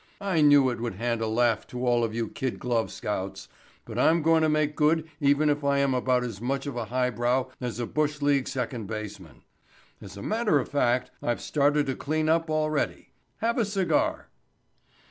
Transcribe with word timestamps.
"I 0.19 0.41
knew 0.41 0.71
it 0.71 0.79
would 0.81 0.95
hand 0.95 1.21
a 1.21 1.27
laugh 1.27 1.67
to 1.67 1.85
all 1.85 2.03
of 2.03 2.11
you 2.15 2.27
kid 2.27 2.57
glove 2.57 2.91
scouts, 2.91 3.47
but 3.85 3.99
I'm 3.99 4.23
going 4.23 4.41
to 4.41 4.49
make 4.49 4.75
good 4.75 5.07
even 5.19 5.47
if 5.47 5.63
I 5.63 5.77
am 5.77 5.93
about 5.93 6.23
as 6.23 6.41
much 6.41 6.65
of 6.65 6.75
a 6.75 6.85
highbrow 6.85 7.51
as 7.61 7.79
a 7.79 7.85
bush 7.85 8.19
league 8.19 8.47
second 8.47 8.87
baseman. 8.87 9.43
As 10.01 10.17
a 10.17 10.23
matter 10.23 10.57
of 10.57 10.67
fact 10.69 11.11
I've 11.21 11.39
started 11.39 11.85
to 11.85 11.95
clean 11.95 12.29
up 12.29 12.49
already. 12.49 13.09
Have 13.41 13.59
a 13.59 13.63
cigar." 13.63 14.29